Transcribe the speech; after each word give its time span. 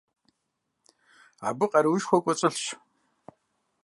Абы 1.47 1.65
къаруушхуэ 1.71 2.17
кӀуэцӀылъщ. 2.23 2.65